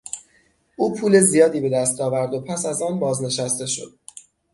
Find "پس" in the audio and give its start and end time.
2.41-2.65